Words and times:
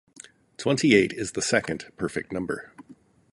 Twenty-eight 0.57 1.13
is 1.13 1.33
the 1.33 1.43
second 1.43 1.85
perfect 1.95 2.31
number. 2.31 2.73